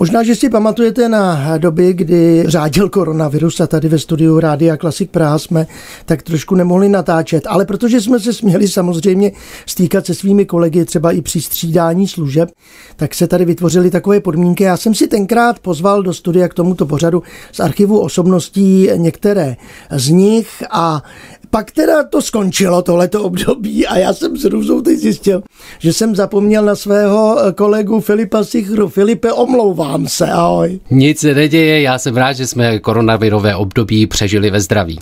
[0.00, 5.10] Možná, že si pamatujete na doby, kdy řádil koronavirus a tady ve studiu Rádia Klasik
[5.10, 5.66] Praha jsme
[6.04, 9.32] tak trošku nemohli natáčet, ale protože jsme se směli samozřejmě
[9.66, 12.50] stýkat se svými kolegy třeba i při střídání služeb,
[12.96, 14.64] tak se tady vytvořily takové podmínky.
[14.64, 17.22] Já jsem si tenkrát pozval do studia k tomuto pořadu
[17.52, 19.56] z archivu osobností některé
[19.90, 21.02] z nich a
[21.50, 25.42] pak teda to skončilo, tohleto období a já jsem s Růzou teď zjistil,
[25.78, 28.88] že jsem zapomněl na svého kolegu Filipa Sichru.
[28.88, 30.80] Filipe, omlouvám se, ahoj.
[30.90, 34.98] Nic se neděje, já jsem rád, že jsme koronavirové období přežili ve zdraví.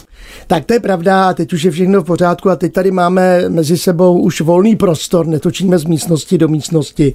[0.47, 3.79] Tak to je pravda, teď už je všechno v pořádku a teď tady máme mezi
[3.79, 7.15] sebou už volný prostor, netočíme z místnosti do místnosti,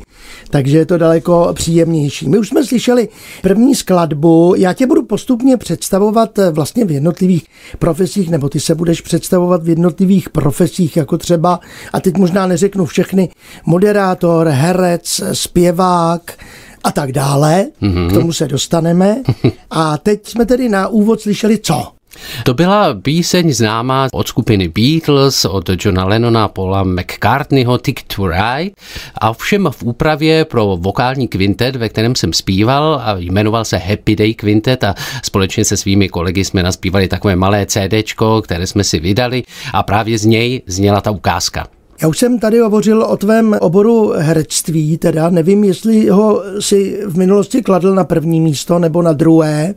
[0.50, 2.30] takže je to daleko příjemnější.
[2.30, 3.10] My už jsme slyšeli
[3.42, 7.44] první skladbu, já tě budu postupně představovat vlastně v jednotlivých
[7.80, 11.60] profesích, nebo ty se budeš představovat představovat v jednotlivých profesích, jako třeba,
[11.94, 13.30] a teď možná neřeknu všechny,
[13.66, 16.32] moderátor, herec, zpěvák,
[16.84, 17.66] a tak dále.
[17.82, 18.10] Mm-hmm.
[18.10, 19.18] K tomu se dostaneme.
[19.72, 21.92] A teď jsme tedy na úvod slyšeli co?
[22.44, 28.72] To byla píseň známá od skupiny Beatles, od Johna Lennona, Paula McCartneyho, Tick to Ride
[29.18, 34.16] a všem v úpravě pro vokální kvintet, ve kterém jsem zpíval a jmenoval se Happy
[34.16, 39.00] Day Quintet a společně se svými kolegy jsme naspívali takové malé CDčko, které jsme si
[39.00, 41.68] vydali a právě z něj zněla ta ukázka.
[42.02, 47.18] Já už jsem tady hovořil o tvém oboru herectví, teda nevím, jestli ho si v
[47.18, 49.74] minulosti kladl na první místo nebo na druhé.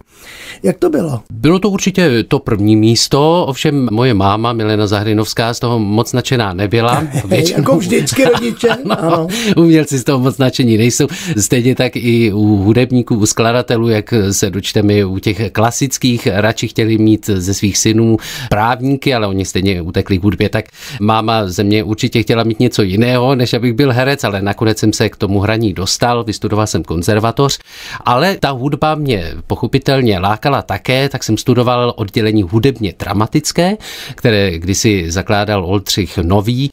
[0.62, 1.20] Jak to bylo?
[1.32, 6.54] Bylo to určitě to první místo, ovšem moje máma Milena Zahrinovská z toho moc nadšená
[6.54, 7.06] nebyla.
[7.24, 7.58] Většinou...
[7.58, 8.68] jako vždycky rodiče.
[8.84, 9.26] no, ano.
[9.56, 11.06] Umělci z toho moc nadšení nejsou.
[11.40, 16.98] Stejně tak i u hudebníků, u skladatelů, jak se dočteme u těch klasických, radši chtěli
[16.98, 18.16] mít ze svých synů
[18.50, 20.64] právníky, ale oni stejně utekli k hudbě, tak
[21.00, 24.78] máma ze mě určitě určitě chtěla mít něco jiného, než abych byl herec, ale nakonec
[24.78, 27.58] jsem se k tomu hraní dostal, vystudoval jsem konzervatoř,
[28.04, 33.76] ale ta hudba mě pochopitelně lákala také, tak jsem studoval oddělení hudebně dramatické,
[34.14, 36.70] které kdysi zakládal Oldřich Nový,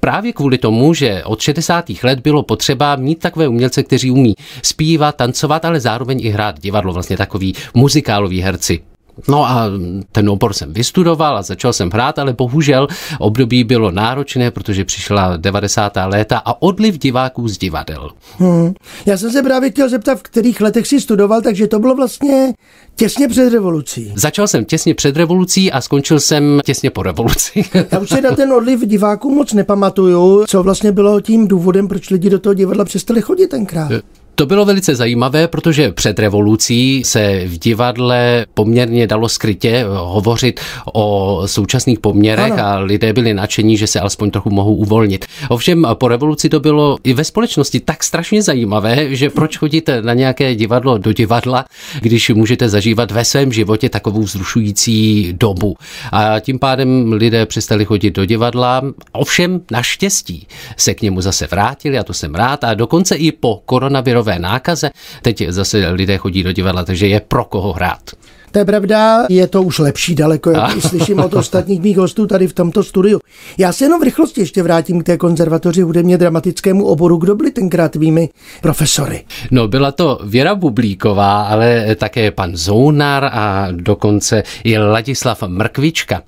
[0.00, 1.84] právě kvůli tomu, že od 60.
[2.02, 6.92] let bylo potřeba mít takové umělce, kteří umí zpívat, tancovat, ale zároveň i hrát divadlo,
[6.92, 8.95] vlastně takový muzikálový herci.
[9.28, 9.64] No a
[10.12, 12.88] ten obor jsem vystudoval a začal jsem hrát, ale bohužel
[13.18, 15.92] období bylo náročné, protože přišla 90.
[16.06, 18.10] léta a odliv diváků z divadel.
[18.38, 18.74] Hmm.
[19.06, 22.52] Já jsem se právě chtěl zeptat, v kterých letech jsi studoval, takže to bylo vlastně
[22.96, 24.12] těsně před revolucí.
[24.14, 27.64] Začal jsem těsně před revolucí a skončil jsem těsně po revoluci.
[27.92, 32.10] Já už si na ten odliv diváků moc nepamatuju, co vlastně bylo tím důvodem, proč
[32.10, 33.92] lidi do toho divadla přestali chodit tenkrát.
[34.38, 40.60] To bylo velice zajímavé, protože před revolucí se v divadle poměrně dalo skrytě hovořit
[40.92, 42.64] o současných poměrech ano.
[42.64, 45.24] a lidé byli nadšení, že se alespoň trochu mohou uvolnit.
[45.48, 50.14] Ovšem po revoluci to bylo i ve společnosti tak strašně zajímavé, že proč chodit na
[50.14, 51.64] nějaké divadlo do divadla,
[52.00, 55.76] když můžete zažívat ve svém životě takovou vzrušující dobu.
[56.12, 58.82] A tím pádem lidé přestali chodit do divadla.
[59.12, 60.46] Ovšem naštěstí
[60.76, 64.38] se k němu zase vrátili a to jsem rád a dokonce i po koronavirové nové
[64.38, 64.90] nákaze.
[65.22, 68.10] Teď zase lidé chodí do divadla, takže je pro koho hrát.
[68.56, 72.46] To je pravda, je to už lepší daleko, jak slyším od ostatních mých hostů tady
[72.46, 73.20] v tomto studiu.
[73.58, 77.16] Já se jenom v rychlosti ještě vrátím k té konzervatoři hudebně dramatickému oboru.
[77.16, 78.28] Kdo byli tenkrát tvými
[78.62, 79.24] profesory?
[79.50, 86.22] No, byla to Věra Bublíková, ale také pan Zounar a dokonce i Ladislav Mrkvička.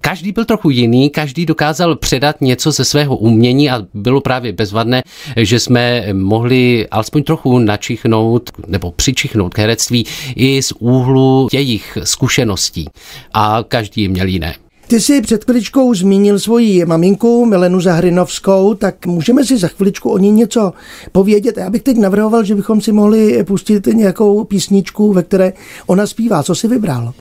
[0.00, 5.02] Každý byl trochu jiný, každý dokázal předat něco ze svého umění a bylo právě bezvadné,
[5.36, 10.06] že jsme mohli alespoň trochu načichnout nebo přičichnout k herectví
[10.36, 12.88] i z úhlu jejich zkušeností
[13.34, 14.54] a každý měl jiné.
[14.86, 20.18] Ty jsi před chviličkou zmínil svoji maminku Milenu Zahrinovskou, tak můžeme si za chviličku o
[20.18, 20.72] ní něco
[21.12, 21.56] povědět.
[21.56, 25.52] Já bych teď navrhoval, že bychom si mohli pustit nějakou písničku, ve které
[25.86, 26.42] ona zpívá.
[26.42, 27.12] Co si vybral?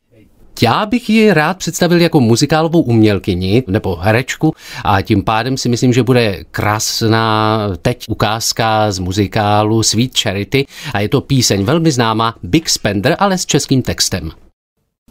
[0.63, 4.53] Já bych ji rád představil jako muzikálovou umělkyni nebo herečku
[4.83, 10.99] a tím pádem si myslím, že bude krásná teď ukázka z muzikálu Sweet Charity a
[10.99, 14.31] je to píseň velmi známá Big Spender, ale s českým textem.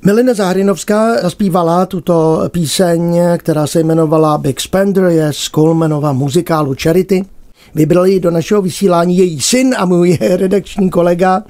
[0.05, 7.25] Milena Zahrinovská zaspívala tuto píseň, která se jmenovala Big Spender, je z Colemanova muzikálu Charity.
[7.75, 11.43] Vybrali do našeho vysílání její syn a můj redakční kolega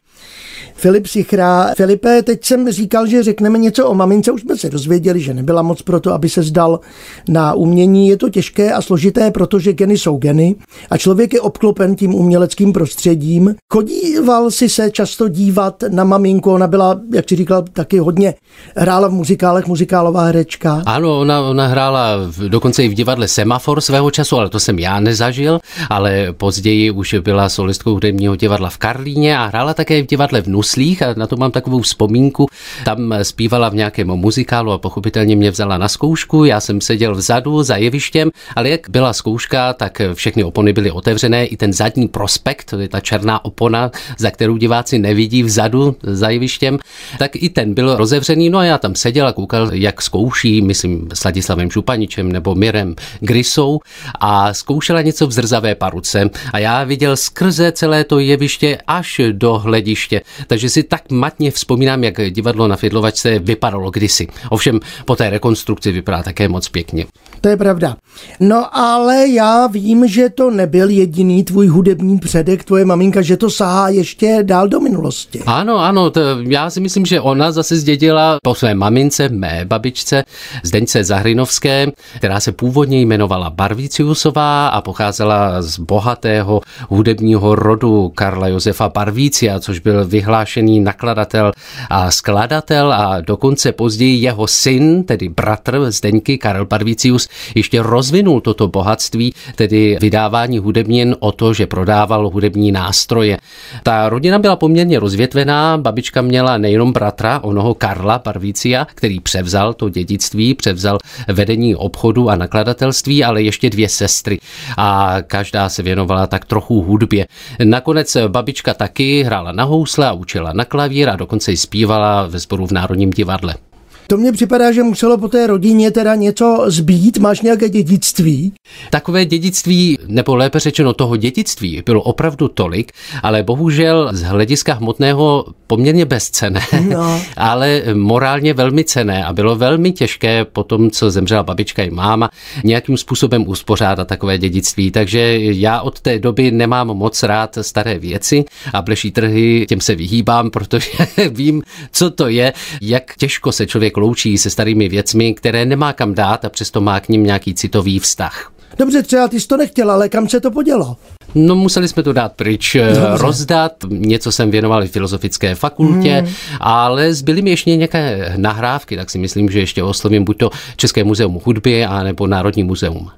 [0.74, 1.74] Filip Sichra.
[1.76, 5.62] Filipe, teď jsem říkal, že řekneme něco o mamince, už jsme se dozvěděli, že nebyla
[5.62, 6.80] moc pro to, aby se zdal
[7.28, 8.08] na umění.
[8.08, 10.54] Je to těžké a složité, protože geny jsou geny
[10.90, 13.54] a člověk je obklopen tím uměleckým prostředím.
[13.72, 18.34] Chodíval si se často dívat na maminku, ona byla, jak si říkal, taky hodně
[18.76, 20.82] hrála v muzikálech, muzikálová herečka.
[20.86, 24.78] Ano, ona, ona hrála v, dokonce i v divadle Semafor svého času, ale to jsem
[24.78, 25.60] já nezažil,
[25.90, 30.48] ale později už byla solistkou hudebního divadla v Karlíně a hrála také v divadle v
[30.50, 32.47] Nuslích a na to mám takovou vzpomínku.
[32.85, 36.44] Tam zpívala v nějakém muzikálu a pochopitelně mě vzala na zkoušku.
[36.44, 41.47] Já jsem seděl vzadu za jevištěm, ale jak byla zkouška, tak všechny opony byly otevřené,
[41.47, 46.29] i ten zadní prospekt, to je ta černá opona, za kterou diváci nevidí vzadu za
[46.29, 46.79] jevištěm,
[47.19, 48.50] tak i ten byl rozevřený.
[48.50, 52.94] No a já tam seděl a koukal, jak zkouší, myslím, s Ladislavem Županičem nebo Mirem
[53.20, 53.81] Grisou
[54.20, 59.58] a zkoušela něco v zrzavé paruce a já viděl skrze celé to jeviště až do
[59.58, 60.20] hlediště.
[60.46, 64.28] Takže si tak matně vzpomínám, jak divadlo na Fidlovačce vypadalo kdysi.
[64.50, 67.06] Ovšem po té rekonstrukci vypadá také moc pěkně.
[67.40, 67.96] To je pravda.
[68.40, 73.50] No ale já vím, že to nebyl jediný tvůj hudební předek, tvoje maminka, že to
[73.50, 75.42] sahá ještě dál do minulosti.
[75.46, 80.25] Ano, ano, to, já si myslím, že ona zase zdědila po své mamince, mé babičce,
[80.62, 81.86] Zdeňce Zahrinovské,
[82.16, 89.78] která se původně jmenovala Barvíciusová a pocházela z bohatého hudebního rodu Karla Josefa Barvícia, což
[89.78, 91.53] byl vyhlášený nakladatel
[91.91, 98.69] a skladatel a dokonce později jeho syn, tedy bratr Zdeňky Karel Barvícius, ještě rozvinul toto
[98.69, 103.38] bohatství, tedy vydávání hudebnin o to, že prodával hudební nástroje.
[103.82, 109.88] Ta rodina byla poměrně rozvětvená, babička měla nejenom bratra, onoho Karla Barvícia, který převzal to
[109.88, 110.99] dědictví, převzal
[111.29, 114.38] vedení obchodu a nakladatelství, ale ještě dvě sestry
[114.77, 117.27] a každá se věnovala tak trochu hudbě.
[117.65, 122.38] Nakonec babička taky hrála na housle a učila na klavír a dokonce i zpívala ve
[122.38, 123.69] sboru v Národním divadle.
[124.10, 127.18] To mně připadá, že muselo po té rodině teda něco zbít.
[127.18, 128.52] Máš nějaké dědictví?
[128.90, 132.92] Takové dědictví, nebo lépe řečeno toho dědictví, bylo opravdu tolik,
[133.22, 137.20] ale bohužel z hlediska hmotného poměrně bezcené, no.
[137.36, 142.30] ale morálně velmi cené a bylo velmi těžké po tom, co zemřela babička i máma,
[142.64, 144.90] nějakým způsobem uspořádat takové dědictví.
[144.90, 149.94] Takže já od té doby nemám moc rád staré věci a bleší trhy, těm se
[149.94, 150.90] vyhýbám, protože
[151.30, 151.62] vím,
[151.92, 152.52] co to je,
[152.82, 157.00] jak těžko se člověk loučí se starými věcmi, které nemá kam dát a přesto má
[157.00, 158.52] k ním nějaký citový vztah.
[158.79, 160.97] Dobře, třeba ty jsi to nechtěl, ale kam se to podělo?
[161.35, 163.02] No museli jsme to dát pryč, eh, Dobře.
[163.14, 166.35] rozdat, něco jsem věnoval filozofické fakultě, hmm.
[166.61, 171.05] ale zbyly mi ještě nějaké nahrávky, tak si myslím, že ještě oslovím buď to České
[171.05, 173.11] muzeum hudby, anebo Národní muzeum.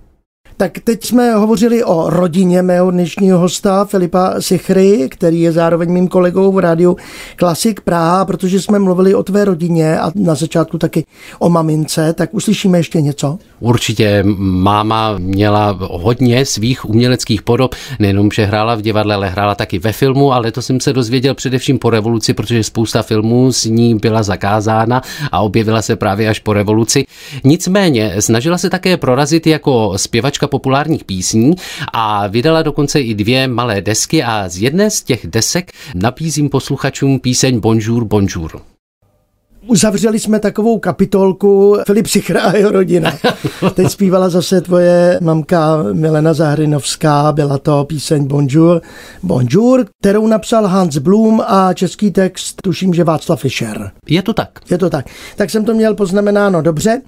[0.57, 6.09] Tak teď jsme hovořili o rodině mého dnešního hosta Filipa Sichry, který je zároveň mým
[6.09, 6.97] kolegou v rádiu
[7.37, 11.05] Klasik Praha, protože jsme mluvili o tvé rodině a na začátku taky
[11.39, 13.39] o mamince, tak uslyšíme ještě něco?
[13.61, 19.79] Určitě máma měla hodně svých uměleckých podob, nejenom, že hrála v divadle, ale hrála taky
[19.79, 23.95] ve filmu, ale to jsem se dozvěděl především po revoluci, protože spousta filmů s ní
[23.95, 25.03] byla zakázána
[25.33, 27.05] a objevila se právě až po revoluci.
[27.45, 31.55] Nicméně snažila se také prorazit jako zpěvačka populárních písní
[31.93, 37.21] a vydala dokonce i dvě malé desky a z jedné z těch desek nabízím posluchačům
[37.21, 38.72] píseň Bonjour, Bonjour.
[39.73, 43.13] Uzavřeli jsme takovou kapitolku Filip Sichra a jeho rodina.
[43.75, 48.81] Teď zpívala zase tvoje mamka Milena Zahrinovská, byla to píseň Bonjour,
[49.23, 53.91] Bonjour, kterou napsal Hans Blum a český text tuším, že Václav Fischer.
[54.09, 54.49] Je to tak.
[54.71, 55.07] Je to tak.
[55.37, 57.03] Tak jsem to měl poznamenáno dobře.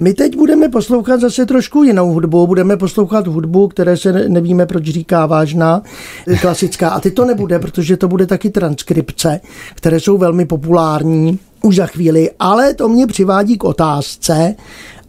[0.00, 2.46] My teď budeme poslouchat zase trošku jinou hudbu.
[2.46, 5.82] Budeme poslouchat hudbu, které se nevíme, proč říká vážná,
[6.40, 6.88] klasická.
[6.88, 9.40] A ty to nebude, protože to bude taky transkripce,
[9.74, 14.54] které jsou velmi populární už za chvíli, ale to mě přivádí k otázce,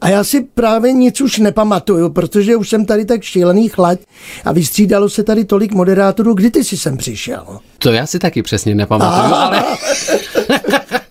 [0.01, 3.99] a já si právě nic už nepamatuju, protože už jsem tady tak šílený chlad
[4.45, 6.33] a vystřídalo se tady tolik moderátorů.
[6.33, 7.59] Kdy ty jsi sem přišel?
[7.77, 9.63] To já si taky přesně nepamatuju, ale...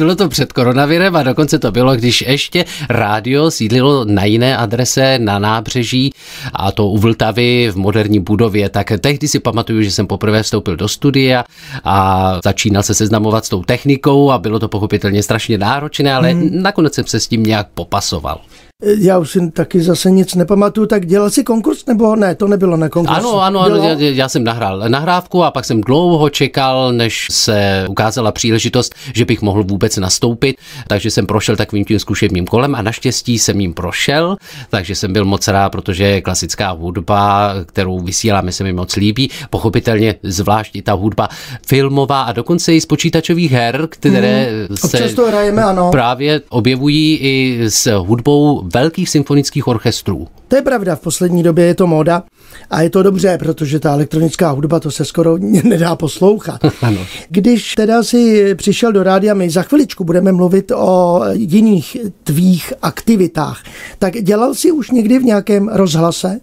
[0.00, 5.18] bylo to před koronavirem a dokonce to bylo, když ještě rádio sídlilo na jiné adrese
[5.18, 6.12] na nábřeží
[6.52, 10.76] a to u Vltavy v moderní budově, tak tehdy si pamatuju, že jsem poprvé vstoupil
[10.76, 11.44] do studia
[11.84, 16.62] a začínal se seznamovat s tou technikou a bylo to pochopitelně strašně náročné, ale hmm.
[16.62, 18.40] nakonec jsem se s tím nějak popasoval.
[18.82, 22.76] Já už si taky zase nic nepamatuju, tak dělal si konkurs nebo ne, to nebylo
[22.76, 23.18] na konkurs.
[23.18, 27.86] Ano, ano, ano já, já jsem nahrál nahrávku a pak jsem dlouho čekal, než se
[27.88, 30.56] ukázala příležitost, že bych mohl vůbec nastoupit,
[30.88, 34.36] takže jsem prošel takovým tím zkušebním kolem a naštěstí jsem jim prošel,
[34.70, 40.14] takže jsem byl moc rád, protože klasická hudba, kterou vysíláme, se mi moc líbí, pochopitelně
[40.22, 41.28] zvlášť i ta hudba
[41.66, 45.90] filmová a dokonce i z počítačových her, které Hmm, se to hrajeme, ano.
[45.90, 50.28] právě objevují i s hudbou velkých symfonických orchestrů.
[50.48, 52.22] To je pravda, v poslední době je to móda
[52.70, 56.60] a je to dobře, protože ta elektronická hudba to se skoro nedá poslouchat.
[56.82, 57.00] Ano.
[57.28, 63.62] Když teda si přišel do rádia, my za chviličku budeme mluvit o jiných tvých aktivitách,
[63.98, 66.40] tak dělal jsi už někdy v nějakém rozhlase?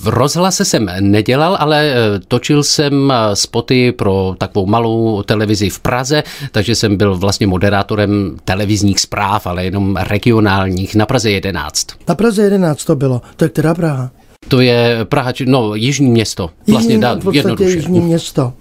[0.00, 1.94] V rozhlase jsem nedělal, ale eh,
[2.28, 8.36] točil jsem eh, spoty pro takovou malou televizi v Praze, takže jsem byl vlastně moderátorem
[8.44, 11.86] televizních zpráv, ale jenom regionálních na Praze 11.
[12.08, 13.22] Na Praze 11 to bylo.
[13.36, 14.10] To je která Praha?
[14.48, 16.50] To je Praha, či- no, jižní město.
[16.68, 17.70] Vlastně Jižní, dá, v jednoduše.
[17.70, 18.52] jižní město.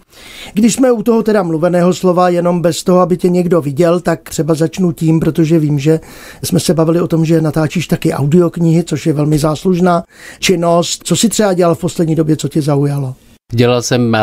[0.53, 4.29] Když jsme u toho teda mluveného slova, jenom bez toho, aby tě někdo viděl, tak
[4.29, 5.99] třeba začnu tím, protože vím, že
[6.43, 10.03] jsme se bavili o tom, že natáčíš taky audioknihy, což je velmi záslužná
[10.39, 11.01] činnost.
[11.03, 13.15] Co si třeba dělal v poslední době, co tě zaujalo?
[13.51, 14.19] Dělal jsem eh,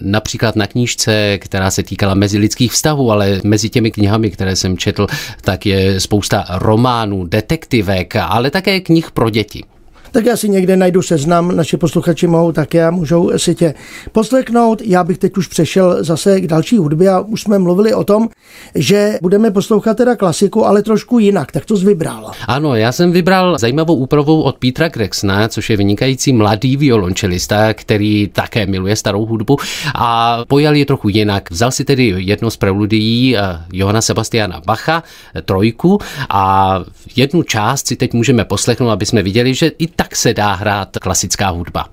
[0.00, 5.06] například na knížce, která se týkala mezilidských vztahů, ale mezi těmi knihami, které jsem četl,
[5.40, 9.64] tak je spousta románů, detektivek, ale také knih pro děti.
[10.12, 13.74] Tak já si někde najdu seznam, naši posluchači mohou také a můžou si tě
[14.12, 14.82] poslechnout.
[14.82, 18.28] Já bych teď už přešel zase k další hudbě a už jsme mluvili o tom,
[18.74, 21.52] že budeme poslouchat teda klasiku, ale trošku jinak.
[21.52, 22.30] Tak to jsi vybral.
[22.48, 28.28] Ano, já jsem vybral zajímavou úpravou od Petra Grexna, což je vynikající mladý violončelista, který
[28.28, 29.56] také miluje starou hudbu
[29.94, 31.50] a pojal ji trochu jinak.
[31.50, 33.40] Vzal si tedy jedno z preludií eh,
[33.72, 35.02] Johana Sebastiana Bacha,
[35.34, 35.98] eh, trojku
[36.28, 36.74] a
[37.16, 40.98] jednu část si teď můžeme poslechnout, aby jsme viděli, že i tak se dá hrát
[40.98, 41.88] klasická hudba.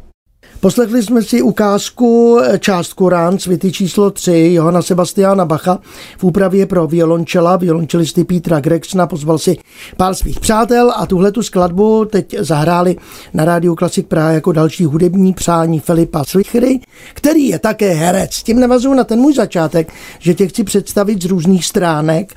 [0.59, 5.79] Poslechli jsme si ukázku eh, částku rán světy číslo 3 Johana Sebastiana Bacha
[6.17, 9.57] v úpravě pro violončela, violončelisty Petra Grexna, pozval si
[9.97, 12.95] pár svých přátel a tuhle tu skladbu teď zahráli
[13.33, 16.79] na rádiu Klasik Praha jako další hudební přání Filipa Svichry,
[17.13, 18.43] který je také herec.
[18.43, 22.33] Tím navazuju na ten můj začátek, že tě chci představit z různých stránek.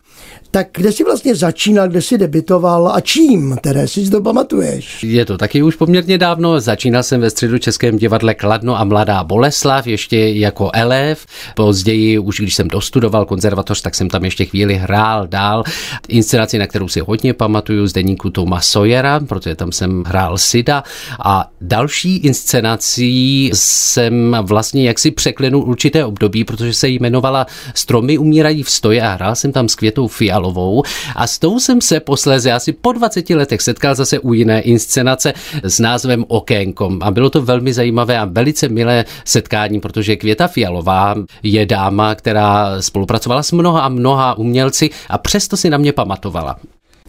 [0.52, 5.02] Tak kde jsi vlastně začínal, kde jsi debitoval a čím, které si to pamatuješ?
[5.02, 6.60] Je to taky už poměrně dávno.
[6.60, 11.26] Začínal jsem ve středu Českém divadle Kladno a Mladá Boleslav, ještě jako elév.
[11.56, 15.64] Později, už když jsem dostudoval konzervatoř, tak jsem tam ještě chvíli hrál dál.
[16.08, 20.84] Inscenaci, na kterou si hodně pamatuju, z deníku Toma Sawyera, protože tam jsem hrál Sida.
[21.24, 28.70] A další inscenací jsem vlastně jaksi překlenul určité období, protože se jmenovala Stromy umírají v
[28.70, 30.82] stoje a hrál jsem tam s Květou Fialovou.
[31.16, 35.32] A s tou jsem se posléze asi po 20 letech setkal zase u jiné inscenace
[35.62, 36.98] s názvem Okénkom.
[37.02, 42.82] A bylo to velmi zajímavé a velice milé setkání, protože Květa Fialová je dáma, která
[42.82, 46.56] spolupracovala s mnoha a mnoha umělci a přesto si na mě pamatovala.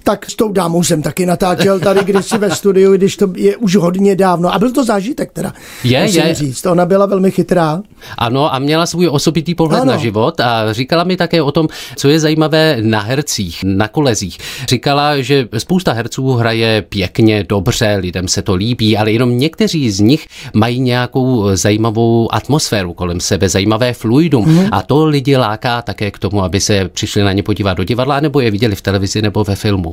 [0.03, 3.75] Tak s tou dámou jsem taky natáčel tady kdysi ve studiu, když to je už
[3.75, 4.53] hodně dávno.
[4.53, 5.53] A byl to zážitek teda.
[5.83, 6.35] Je, musím je.
[6.35, 6.65] říct.
[6.65, 7.81] Ona byla velmi chytrá.
[8.17, 9.91] Ano, a měla svůj osobitý pohled Ano.
[9.91, 14.37] na život a říkala mi také o tom, co je zajímavé na hercích, na kolezích.
[14.69, 19.99] Říkala, že spousta herců hraje pěkně, dobře, lidem se to líbí, ale jenom někteří z
[19.99, 24.67] nich mají nějakou zajímavou atmosféru kolem sebe, zajímavé fluidum Mhm.
[24.71, 28.19] a to lidi láká také k tomu, aby se přišli na ně podívat do divadla,
[28.19, 29.90] nebo je viděli v televizi nebo ve filmu.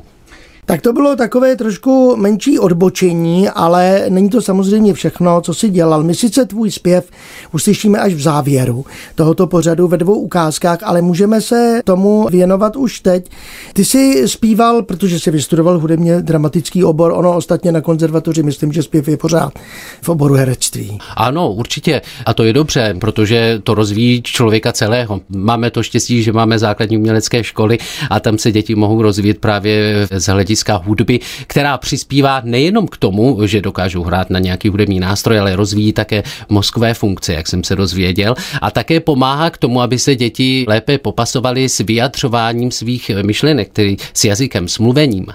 [0.68, 6.02] Tak to bylo takové trošku menší odbočení, ale není to samozřejmě všechno, co si dělal.
[6.02, 7.10] My sice tvůj zpěv
[7.52, 8.84] uslyšíme až v závěru
[9.14, 13.30] tohoto pořadu ve dvou ukázkách, ale můžeme se tomu věnovat už teď.
[13.72, 18.82] Ty jsi zpíval, protože jsi vystudoval hudebně dramatický obor, ono ostatně na konzervatoři, myslím, že
[18.82, 19.52] zpěv je pořád
[20.02, 20.98] v oboru herectví.
[21.16, 22.02] Ano, určitě.
[22.26, 25.20] A to je dobře, protože to rozvíjí člověka celého.
[25.28, 27.78] Máme to štěstí, že máme základní umělecké školy
[28.10, 30.28] a tam se děti mohou rozvíjet právě z
[30.66, 35.92] hudby, která přispívá nejenom k tomu, že dokážou hrát na nějaký hudební nástroj, ale rozvíjí
[35.92, 40.64] také mozkové funkce, jak jsem se dozvěděl, a také pomáhá k tomu, aby se děti
[40.68, 45.26] lépe popasovaly s vyjadřováním svých myšlenek, tedy s jazykem, s mluvením.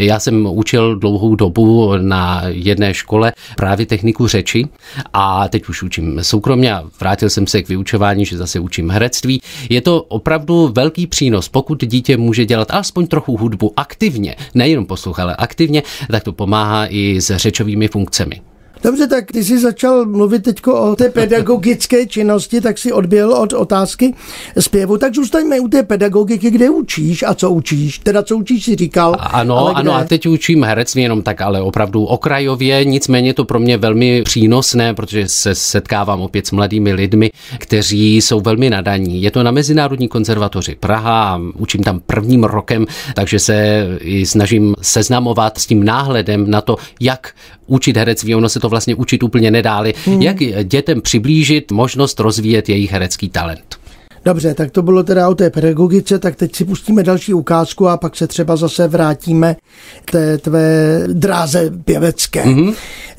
[0.00, 4.66] Já jsem učil dlouhou dobu na jedné škole právě techniku řeči
[5.12, 9.40] a teď už učím soukromně a vrátil jsem se k vyučování, že zase učím herectví.
[9.70, 15.22] Je to opravdu velký přínos, pokud dítě může dělat alespoň trochu hudbu aktivně, nejenom poslouchat,
[15.22, 18.40] ale aktivně, tak to pomáhá i s řečovými funkcemi.
[18.82, 23.52] Dobře, tak ty jsi začal mluvit teď o té pedagogické činnosti, tak si odběhl od
[23.52, 24.14] otázky
[24.58, 24.98] zpěvu.
[24.98, 27.98] Tak zůstaňme u té pedagogiky, kde učíš a co učíš.
[27.98, 29.16] Teda co učíš si říkal.
[29.18, 33.76] Ano, ano, a teď učím herectví jenom tak, ale opravdu okrajově, nicméně to pro mě
[33.76, 39.22] velmi přínosné, protože se setkávám opět s mladými lidmi, kteří jsou velmi nadaní.
[39.22, 45.58] Je to na Mezinárodní konzervatoři Praha učím tam prvním rokem, takže se i snažím seznamovat
[45.58, 47.32] s tím náhledem na to, jak
[47.66, 48.34] učit herectví.
[48.34, 49.94] Ono se to vlastně učit úplně nedáli.
[50.04, 50.22] Hmm.
[50.22, 53.78] Jak dětem přiblížit možnost rozvíjet jejich herecký talent.
[54.24, 57.96] Dobře, tak to bylo teda o té pedagogice, tak teď si pustíme další ukázku a
[57.96, 59.56] pak se třeba zase vrátíme
[60.04, 62.44] k té tvé dráze pěvecké.
[62.44, 62.74] Mm-hmm.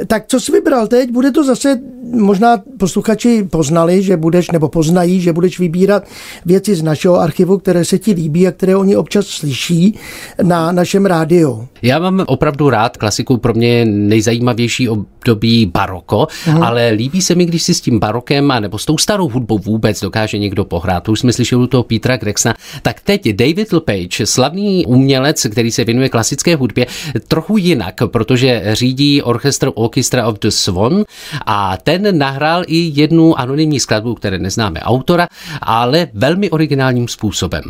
[0.08, 1.12] Tak co jsi vybral teď?
[1.12, 1.79] Bude to zase,
[2.12, 6.03] možná posluchači poznali, že budeš, nebo poznají, že budeš vybírat
[6.46, 10.00] věci z našeho archivu, které se ti líbí a které oni občas slyší
[10.41, 11.68] na našem rádiu.
[11.82, 16.63] Já mám opravdu rád klasiku, pro mě je nejzajímavější období baroko, mm-hmm.
[16.63, 19.60] ale líbí se mi, když si s tím barokem a nebo s tou starou hudbou
[19.60, 23.74] vůbec dokáže někdo pohrát to už jsme slyšeli u toho Petra Grexna, tak teď David
[23.74, 26.86] LePage, slavný umělec, který se věnuje klasické hudbě,
[27.27, 31.03] trochu jinak, protože řídí orchestr Orchestra of the Swan
[31.46, 35.27] a ten nahrál i jednu anonymní skladbu, které neznáme autora,
[35.62, 37.63] ale velmi originálním způsobem.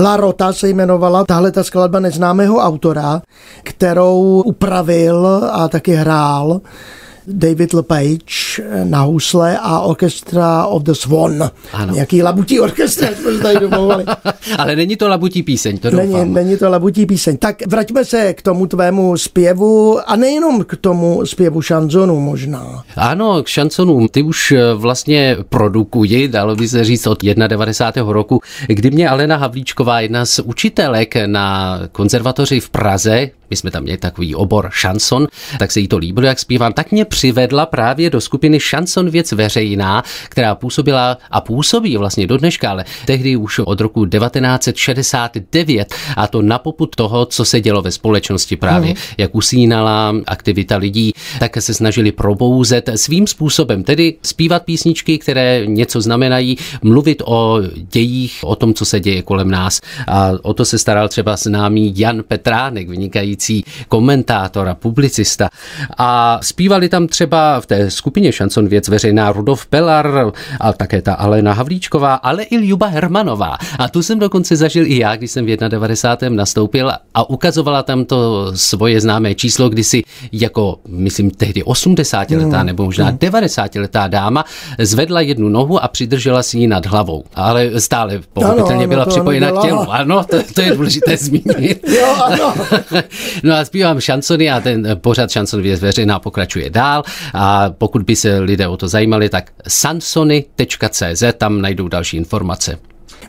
[0.00, 3.22] La Rota se jmenovala tahle ta skladba neznámého autora,
[3.62, 6.60] kterou upravil a taky hrál
[7.32, 11.50] David LePage na husle a orchestra of the Swan.
[11.72, 11.94] Ano.
[11.94, 14.04] Nějaký labutí orchestr, jsme se tady domluvali.
[14.58, 16.32] Ale není to labutí píseň, to není, doufám.
[16.32, 17.36] Není to labutí píseň.
[17.36, 22.84] Tak vraťme se k tomu tvému zpěvu a nejenom k tomu zpěvu šanzonu možná.
[22.96, 24.08] Ano, k šanzonu.
[24.08, 28.12] Ty už eh, vlastně produkuji, dalo by se říct od 91.
[28.12, 33.82] roku, kdy mě Alena Havlíčková, jedna z učitelek na konzervatoři v Praze, my jsme tam
[33.82, 35.26] měli takový obor šanson,
[35.58, 39.32] tak se jí to líbilo, jak zpívám, tak mě přivedla právě do skupiny Šanson věc
[39.32, 46.26] veřejná, která působila a působí vlastně do dneška, ale tehdy už od roku 1969 a
[46.26, 48.96] to na poput toho, co se dělo ve společnosti právě, mm.
[49.18, 56.00] jak usínala aktivita lidí, tak se snažili probouzet svým způsobem, tedy zpívat písničky, které něco
[56.00, 57.58] znamenají, mluvit o
[57.92, 59.80] dějích, o tom, co se děje kolem nás.
[60.06, 65.48] A o to se staral třeba známý Jan Petránek, vynikající vynikající komentátor a publicista.
[65.98, 71.14] A zpívali tam třeba v té skupině Šanson věc veřejná Rudolf Pelar a také ta
[71.14, 73.56] Alena Havlíčková, ale i Ljuba Hermanová.
[73.78, 76.36] A tu jsem dokonce zažil i já, když jsem v 91.
[76.36, 82.60] nastoupil a ukazovala tam to svoje známé číslo, kdy si jako, myslím, tehdy 80 letá
[82.60, 82.66] mm.
[82.66, 83.80] nebo možná 90 mm.
[83.80, 84.44] letá dáma
[84.78, 87.24] zvedla jednu nohu a přidržela si ji nad hlavou.
[87.34, 89.90] Ale stále pochopitelně byla připojena k tělu.
[89.90, 91.88] Ano, to, to je důležité zmínit.
[91.88, 92.54] jo, ano.
[93.42, 97.02] No a zpívám šansony a ten pořad šanson věc veřejná pokračuje dál
[97.34, 102.78] a pokud by se lidé o to zajímali, tak sansony.cz, tam najdou další informace.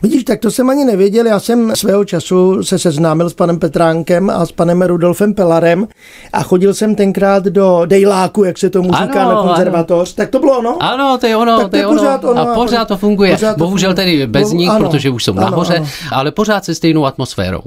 [0.02, 1.26] Vidíš, tak to jsem ani nevěděl.
[1.26, 5.88] Já jsem svého času se seznámil s panem Petránkem a s panem Rudolfem Pelarem
[6.32, 10.08] a chodil jsem tenkrát do Dejláku, jak se tomu říká ano, na konzervatoř.
[10.08, 10.14] Ano.
[10.16, 10.82] Tak to bylo ono?
[10.82, 11.98] Ano, to je ono, tak to je ono.
[11.98, 12.40] Pořád ono.
[12.40, 13.32] A pořád to funguje.
[13.32, 15.86] Pořád to Bohužel tedy bez nich, ano, protože už jsou ano, nahoře, ano.
[16.12, 17.62] ale pořád se stejnou atmosférou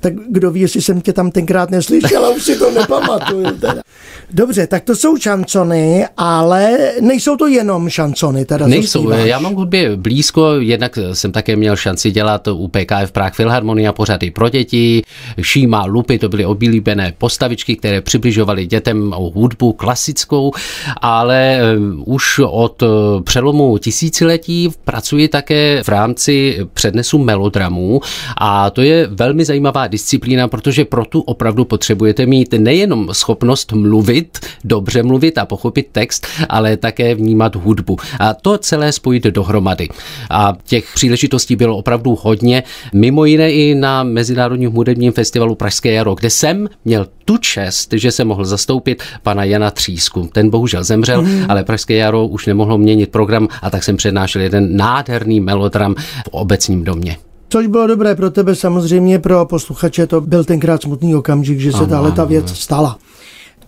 [0.00, 3.50] tak kdo ví, jestli jsem tě tam tenkrát neslyšel, ale už si to nepamatuju.
[3.60, 3.82] Teda.
[4.30, 8.44] Dobře, tak to jsou šancony, ale nejsou to jenom šancony.
[8.44, 13.32] Teda nejsou, já mám hudbě blízko, jednak jsem také měl šanci dělat u PKF Prague
[13.34, 15.02] Filharmonia pořady pro děti,
[15.42, 20.52] Šíma, Lupy, to byly oblíbené postavičky, které přibližovaly dětem hudbu klasickou,
[21.00, 21.60] ale
[22.04, 22.86] už od eh,
[23.22, 28.00] přelomu tisíciletí pracuji také v rámci přednesu melodramů
[28.38, 34.38] a to je velmi zajímavá disciplína, protože pro tu opravdu potřebujete mít nejenom schopnost mluvit,
[34.64, 37.96] dobře mluvit a pochopit text, ale také vnímat hudbu.
[38.20, 39.88] A to celé spojit dohromady.
[40.30, 46.14] A těch příležitostí bylo opravdu hodně, mimo jiné i na Mezinárodním hudebním festivalu Pražské jaro,
[46.14, 50.28] kde jsem měl tu čest, že se mohl zastoupit pana Jana Třísku.
[50.32, 51.44] Ten bohužel zemřel, mm.
[51.48, 56.28] ale Pražské jaro už nemohlo měnit program a tak jsem přednášel jeden nádherný melodram v
[56.30, 57.16] obecním domě.
[57.48, 61.86] Což bylo dobré pro tebe, samozřejmě pro posluchače to byl tenkrát smutný okamžik, že se
[61.86, 62.98] tahle ta věc stala.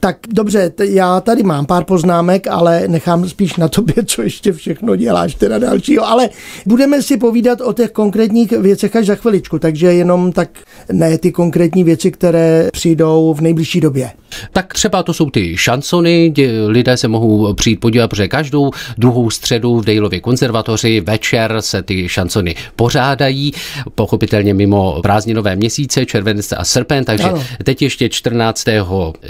[0.01, 4.53] Tak dobře, t- já tady mám pár poznámek, ale nechám spíš na tobě, co ještě
[4.53, 6.07] všechno děláš teda dalšího.
[6.07, 6.29] Ale
[6.67, 10.49] budeme si povídat o těch konkrétních věcech až za chviličku, takže jenom tak
[10.93, 14.11] ne ty konkrétní věci, které přijdou v nejbližší době.
[14.53, 16.33] Tak třeba to jsou ty šansony,
[16.67, 22.09] lidé se mohou přijít podívat, protože každou druhou středu v Dejlově konzervatoři večer se ty
[22.09, 23.53] šansony pořádají,
[23.95, 27.45] pochopitelně mimo prázdninové měsíce, červenec a srpen, takže ano.
[27.65, 28.65] teď ještě 14.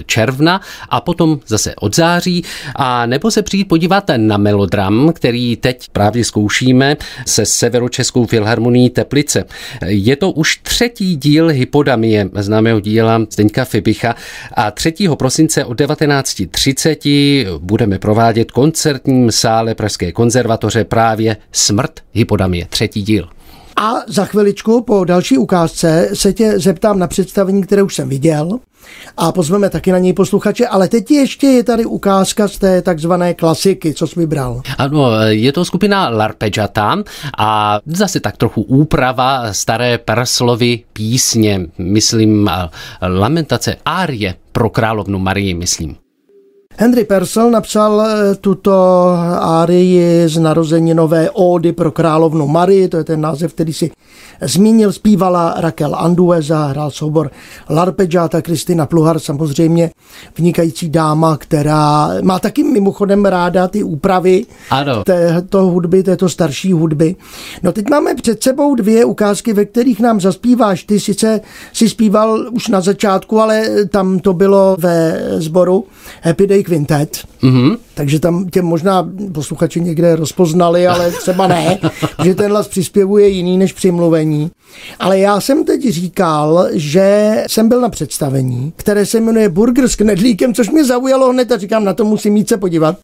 [0.06, 0.57] června
[0.88, 2.44] a potom zase od září
[2.76, 9.44] a nebo se přijít podívat na melodram, který teď právě zkoušíme se Severočeskou filharmonií Teplice.
[9.86, 14.14] Je to už třetí díl Hypodamie, známého díla Zdeňka Fibicha
[14.54, 14.94] a 3.
[15.18, 23.28] prosince od 19.30 budeme provádět koncertním sále Pražské konzervatoře právě Smrt Hypodamie, třetí díl.
[23.80, 28.58] A za chviličku po další ukázce se tě zeptám na představení, které už jsem viděl
[29.16, 33.34] a pozveme taky na něj posluchače, ale teď ještě je tady ukázka z té takzvané
[33.34, 34.62] klasiky, co jsi vybral.
[34.78, 36.96] Ano, je to skupina Larpeggiata
[37.38, 42.50] a zase tak trochu úprava staré Perslovy písně, myslím
[43.02, 45.96] lamentace, árie pro královnu Marii, myslím.
[46.80, 48.72] Henry Purcell napsal eh, tuto
[49.40, 53.90] árii z narozeninové ódy pro královnu Marii, to je ten název, který si
[54.40, 57.30] zmínil, zpívala Raquel Andueza, hrál soubor
[57.70, 59.90] Larpeggiata, Kristina Pluhar, samozřejmě
[60.38, 65.04] vynikající dáma, která má taky mimochodem ráda ty úpravy ano.
[65.04, 67.16] této hudby, této starší hudby.
[67.62, 70.84] No teď máme před sebou dvě ukázky, ve kterých nám zaspíváš.
[70.84, 71.40] Ty sice
[71.72, 75.84] si zpíval už na začátku, ale tam to bylo ve sboru
[76.22, 77.18] Happy Day Quintet.
[77.42, 77.76] Mm-hmm.
[77.94, 81.78] Takže tam tě možná posluchači někde rozpoznali, ale třeba ne,
[82.24, 84.50] že ten hlas přispěvuje jiný než při mluvení.
[84.98, 89.96] Ale já jsem teď říkal, že jsem byl na představení, které se jmenuje Burger s
[89.96, 92.96] knedlíkem, což mě zaujalo hned a říkám, na to musím mít se podívat.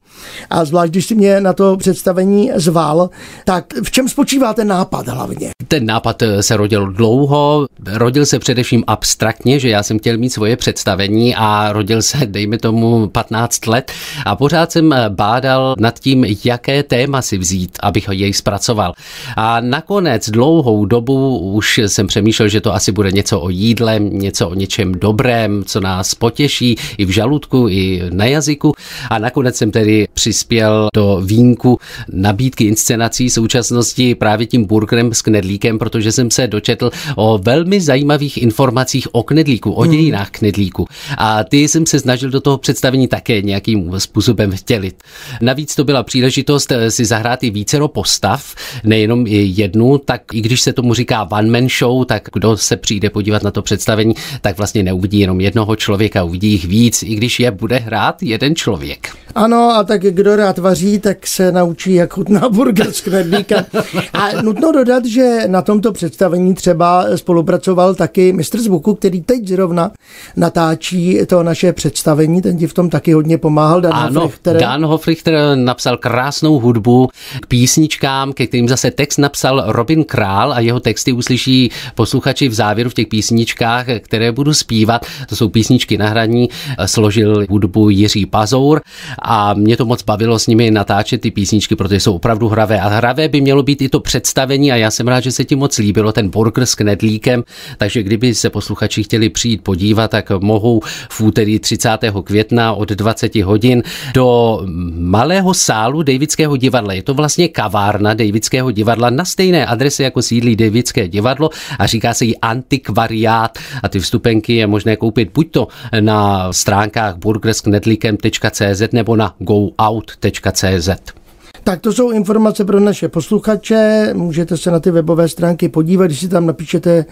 [0.50, 3.10] A zvlášť, když si mě na to představení zval,
[3.44, 5.50] tak v čem spočívá ten nápad hlavně?
[5.68, 10.30] Ten nápad eh, se rodil dlouho, rodil se především abstraktně, že já jsem chtěl mít
[10.30, 13.92] svoje představení a rodil se, dejme tomu, 15 let
[14.24, 18.92] a pořád jsem eh, bádal nad tím, jaké téma si vzít, abych jej zpracoval.
[19.36, 24.48] A nakonec dlouhou dobu už jsem přemýšlel, že to asi bude něco o jídle, něco
[24.48, 28.74] o něčem dobrém, co nás potěší i v žaludku, i na jazyku.
[29.10, 31.78] A nakonec jsem tedy přispěl do výjimku
[32.12, 38.42] nabídky inscenací současnosti právě tím burgerem s knedlíkem, protože jsem se dočetl o velmi zajímavých
[38.42, 39.90] informacích o knedlíku, o hmm.
[39.90, 40.86] dějinách knedlíku.
[41.18, 44.13] A ty jsem se snažil do toho představení také nějakým způsobem
[44.56, 45.02] vtělit.
[45.40, 50.72] Navíc to byla příležitost si zahrát i vícero postav, nejenom jednu, tak i když se
[50.72, 54.82] tomu říká one man show, tak kdo se přijde podívat na to představení, tak vlastně
[54.82, 59.08] neuvidí jenom jednoho člověka, uvidí jich víc, i když je bude hrát jeden člověk.
[59.34, 63.64] Ano, a tak kdo rád vaří, tak se naučí, jak chutná burger z knedlíka.
[64.12, 69.90] A nutno dodat, že na tomto představení třeba spolupracoval taky mistr zvuku, který teď zrovna
[70.36, 74.56] natáčí to naše představení, ten ti v tom taky hodně pomáhal, Dan ano, Hofrichter.
[74.56, 77.08] Dan Hofrichter napsal krásnou hudbu
[77.40, 82.54] k písničkám, ke kterým zase text napsal Robin Král a jeho texty uslyší posluchači v
[82.54, 85.06] závěru v těch písničkách, které budu zpívat.
[85.28, 86.48] To jsou písničky na hraní,
[86.86, 88.80] složil hudbu Jiří Pazour
[89.22, 92.80] a mě to moc bavilo s nimi natáčet ty písničky, protože jsou opravdu hravé.
[92.80, 95.56] A hravé by mělo být i to představení a já jsem rád, že se ti
[95.56, 97.44] moc líbilo ten burger s knedlíkem,
[97.78, 101.90] takže kdyby se posluchači chtěli přijít podívat, tak mohou v úterý 30.
[102.24, 103.82] května od 20 hodin
[104.14, 104.60] do
[104.98, 106.92] malého sálu Davidského divadla.
[106.92, 112.14] Je to vlastně kavárna Davidského divadla na stejné adrese, jako sídlí Davidské divadlo a říká
[112.14, 115.68] se jí antikvariát a ty vstupenky je možné koupit buď to
[116.00, 121.23] na stránkách burgersknedlíkem.cz nebo na goout.cz.
[121.64, 124.10] Tak to jsou informace pro naše posluchače.
[124.14, 127.04] Můžete se na ty webové stránky podívat, když si tam napíšete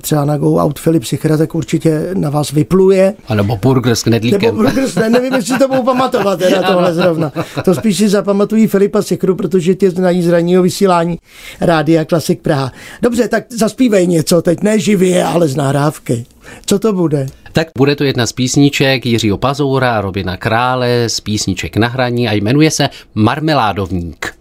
[0.00, 3.14] třeba na Go Out Filip Sichra, tak určitě na vás vypluje.
[3.28, 4.40] A nebo burger s knedlíkem.
[4.40, 7.32] Nebo burger s, nevím, jestli to budou pamatovat teda tohle zrovna.
[7.64, 11.18] To spíš si zapamatují Filipa Sichru, protože tě znají z ranního vysílání
[11.60, 12.72] Rádia Klasik Praha.
[13.02, 16.26] Dobře, tak zaspívej něco teď, ne živě, ale z nahrávky.
[16.66, 17.26] Co to bude?
[17.52, 22.32] Tak bude to jedna z písniček Jiřího Pazoura, Robina Krále, z písniček na hraní a
[22.32, 24.37] jmenuje se Marmeládovník.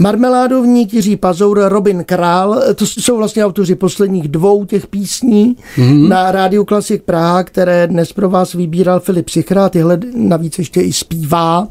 [0.00, 6.08] Marmeládovník, Jiří Pazour, Robin Král, to jsou vlastně autoři posledních dvou těch písní mm-hmm.
[6.08, 10.92] na Rádiu Klasik Praha, které dnes pro vás vybíral Filip Sichra, tyhle navíc ještě i
[10.92, 11.68] zpívá.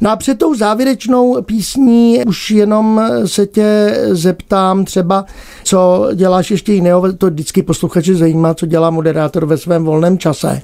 [0.00, 5.24] No a před tou závěrečnou písní už jenom se tě zeptám třeba,
[5.64, 10.60] co děláš ještě jiného, to vždycky posluchače zajímá, co dělá moderátor ve svém volném čase.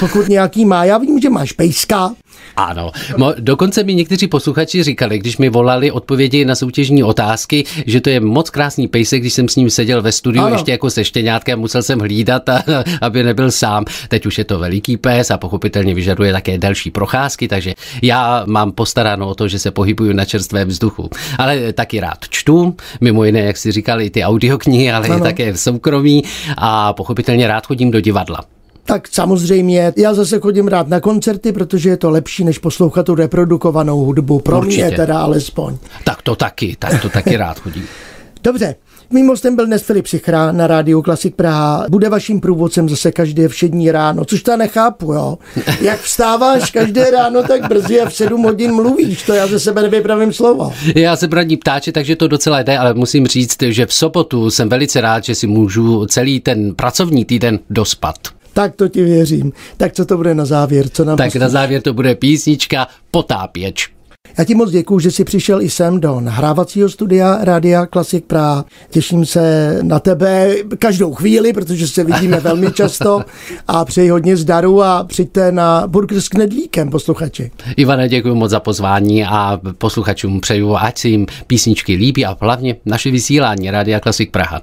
[0.00, 2.14] Pokud nějaký má, já vím, že máš pejska,
[2.56, 8.00] Ano, Mo, dokonce mi někteří posluchači říkali, když mi volali odpovědi na soutěžní otázky, že
[8.00, 10.54] to je moc krásný pejsek, když jsem s ním seděl ve studiu ano.
[10.54, 12.62] ještě jako se štěňátkem, musel jsem hlídat, a,
[13.00, 13.84] aby nebyl sám.
[14.08, 18.72] Teď už je to veliký pes a pochopitelně vyžaduje také další procházky, takže já mám
[18.72, 21.10] postaráno o to, že se pohybuju na čerstvém vzduchu.
[21.38, 25.24] Ale taky rád čtu, mimo jiné, jak si říkali, ty audioknihy, ale ano.
[25.24, 26.24] také v soukromí
[26.56, 28.53] a pochopitelně rád chodím do divadla.
[28.84, 33.14] Tak samozřejmě, já zase chodím rád na koncerty, protože je to lepší, než poslouchat tu
[33.14, 34.38] reprodukovanou hudbu.
[34.40, 34.86] Pro Určitě.
[34.86, 35.76] mě teda alespoň.
[36.04, 37.86] Tak to taky, tak to taky rád chodím.
[38.44, 38.74] Dobře,
[39.10, 41.86] Mým hostem byl dnes Filip Sichra na rádiu Klasik Praha.
[41.90, 45.38] Bude vaším průvodcem zase každé všední ráno, což to nechápu, jo.
[45.80, 49.82] Jak vstáváš každé ráno tak brzy a v sedm hodin mluvíš, to já ze sebe
[49.82, 50.72] nevypravím slovo.
[50.94, 54.68] Já se bradní ptáče, takže to docela jde, ale musím říct, že v sobotu jsem
[54.68, 58.16] velice rád, že si můžu celý ten pracovní týden dospat.
[58.54, 59.52] Tak to ti věřím.
[59.76, 60.88] Tak co to bude na závěr?
[60.88, 61.40] Co nám tak pustíš?
[61.40, 63.94] na závěr to bude písnička Potápěč.
[64.38, 68.64] Já ti moc děkuji, že jsi přišel i sem do nahrávacího studia Rádia Klasik Praha.
[68.90, 73.20] Těším se na tebe každou chvíli, protože se vidíme velmi často
[73.68, 77.50] a přeji hodně zdaru a přijďte na Burger s knedlíkem, posluchači.
[77.76, 82.76] Ivane, děkuji moc za pozvání a posluchačům přeju, ať si jim písničky líbí a hlavně
[82.84, 84.62] naše vysílání Rádia Klasik Praha.